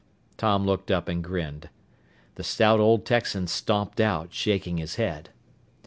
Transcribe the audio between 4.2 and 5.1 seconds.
shaking his